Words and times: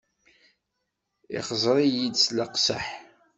Ixẓer-iyi-d 1.37 2.15
s 2.25 2.25
leqseḥ. 2.37 2.85